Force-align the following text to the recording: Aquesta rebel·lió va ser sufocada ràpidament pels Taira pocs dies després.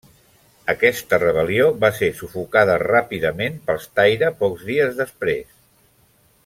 Aquesta 0.71 1.19
rebel·lió 1.23 1.67
va 1.83 1.91
ser 1.99 2.09
sufocada 2.21 2.79
ràpidament 2.85 3.61
pels 3.69 3.89
Taira 4.01 4.35
pocs 4.41 4.65
dies 4.71 4.99
després. 5.05 5.49